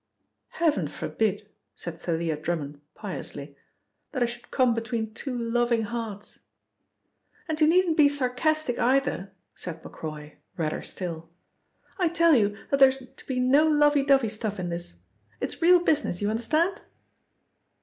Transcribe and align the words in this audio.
"Heaven 0.53 0.87
forbid," 0.87 1.47
said 1.75 2.01
Thalia 2.01 2.35
Drummond 2.35 2.81
piously, 2.95 3.55
"that 4.11 4.23
I 4.23 4.25
should 4.25 4.49
come 4.49 4.73
between 4.73 5.13
two 5.13 5.37
loving 5.37 5.83
hearts." 5.83 6.39
"And 7.47 7.61
you 7.61 7.67
needn't 7.67 7.97
be 7.97 8.09
sarcastic 8.09 8.79
either," 8.79 9.31
said 9.53 9.83
Macroy, 9.83 10.37
redder 10.57 10.81
still. 10.81 11.29
"I 11.99 12.09
tell 12.09 12.33
you 12.33 12.57
that 12.71 12.79
there's 12.79 13.03
to 13.15 13.25
be 13.27 13.39
no 13.39 13.67
lovey 13.69 14.03
dovey 14.03 14.29
stuff 14.29 14.59
in 14.59 14.69
this. 14.69 14.95
It's 15.39 15.61
real 15.61 15.79
business, 15.83 16.19
you 16.19 16.31
understand?" 16.31 16.81